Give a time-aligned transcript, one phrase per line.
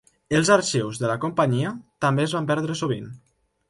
[0.37, 1.77] Els arxius de la companyia
[2.09, 3.11] també es van perdre sovint.